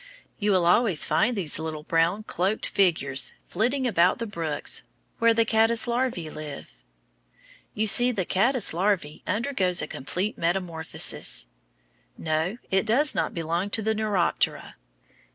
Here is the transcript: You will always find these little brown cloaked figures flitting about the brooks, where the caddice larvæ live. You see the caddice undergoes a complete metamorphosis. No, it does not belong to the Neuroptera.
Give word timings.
You 0.39 0.53
will 0.53 0.65
always 0.65 1.05
find 1.05 1.37
these 1.37 1.59
little 1.59 1.83
brown 1.83 2.23
cloaked 2.23 2.65
figures 2.65 3.33
flitting 3.45 3.85
about 3.85 4.17
the 4.17 4.25
brooks, 4.25 4.81
where 5.19 5.31
the 5.31 5.45
caddice 5.45 5.85
larvæ 5.85 6.33
live. 6.33 6.73
You 7.75 7.85
see 7.85 8.11
the 8.11 8.25
caddice 8.25 8.73
undergoes 8.73 9.79
a 9.83 9.85
complete 9.85 10.39
metamorphosis. 10.39 11.45
No, 12.17 12.57
it 12.71 12.87
does 12.87 13.13
not 13.13 13.35
belong 13.35 13.69
to 13.69 13.83
the 13.83 13.93
Neuroptera. 13.93 14.73